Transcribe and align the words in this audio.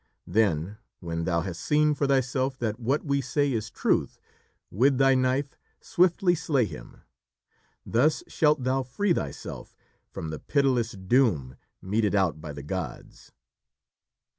Then, 0.25 0.77
when 0.99 1.25
thou 1.25 1.41
hast 1.41 1.61
seen 1.61 1.93
for 1.93 2.07
thyself 2.07 2.57
that 2.57 2.79
what 2.79 3.05
we 3.05 3.21
say 3.21 3.53
is 3.53 3.69
truth, 3.69 4.17
with 4.71 4.97
thy 4.97 5.13
knife 5.13 5.55
swiftly 5.79 6.33
slay 6.33 6.65
him. 6.65 7.01
Thus 7.85 8.23
shalt 8.27 8.63
thou 8.63 8.81
free 8.81 9.13
thyself 9.13 9.75
from 10.09 10.31
the 10.31 10.39
pitiless 10.39 10.93
doom 10.93 11.55
meted 11.83 12.15
out 12.15 12.41
by 12.41 12.51
the 12.51 12.63
gods." 12.63 13.31